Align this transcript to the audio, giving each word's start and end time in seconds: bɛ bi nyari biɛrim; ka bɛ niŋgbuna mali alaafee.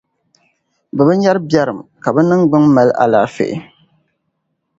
bɛ 0.95 1.01
bi 1.07 1.13
nyari 1.21 1.39
biɛrim; 1.49 1.79
ka 2.01 2.09
bɛ 2.15 2.21
niŋgbuna 2.23 2.67
mali 2.75 2.91
alaafee. 3.03 3.55